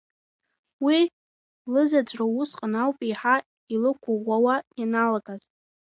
Уи 0.85 0.99
лызаҵәра 1.73 2.25
усҟан 2.39 2.73
ауп 2.81 2.99
еиҳа 3.05 3.35
илықәыӷәӷәауа 3.73 4.55
ианалагаз. 4.79 5.41